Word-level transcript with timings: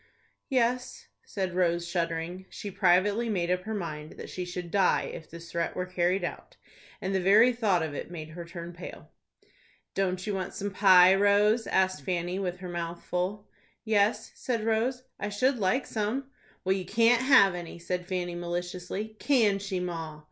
"Yes," 0.49 1.09
said 1.27 1.53
Rose, 1.53 1.87
shuddering. 1.87 2.47
She 2.49 2.71
privately 2.71 3.29
made 3.29 3.51
up 3.51 3.65
her 3.65 3.73
mind 3.75 4.13
that 4.13 4.31
she 4.31 4.45
should 4.45 4.71
die 4.71 5.03
if 5.13 5.29
this 5.29 5.51
threat 5.51 5.75
were 5.75 5.85
carried 5.85 6.23
out, 6.23 6.55
and 6.99 7.13
the 7.13 7.21
very 7.21 7.53
thought 7.53 7.83
of 7.83 7.93
it 7.93 8.09
made 8.09 8.29
her 8.29 8.43
turn 8.43 8.73
pale. 8.73 9.11
"Don't 9.93 10.25
you 10.25 10.33
want 10.33 10.55
some 10.55 10.71
pie, 10.71 11.13
Rose?" 11.13 11.67
asked 11.67 12.03
Fanny, 12.03 12.39
with 12.39 12.57
her 12.61 12.69
mouth 12.69 13.03
full. 13.05 13.47
"Yes," 13.85 14.31
said 14.33 14.63
Rose, 14.65 15.03
"I 15.19 15.29
should 15.29 15.59
like 15.59 15.85
some." 15.85 16.31
"Well, 16.63 16.73
you 16.73 16.85
can't 16.85 17.21
have 17.21 17.53
any," 17.53 17.77
said 17.77 18.07
Fanny, 18.07 18.33
maliciously. 18.33 19.15
"Can 19.19 19.59
she, 19.59 19.79
ma?" 19.79 20.19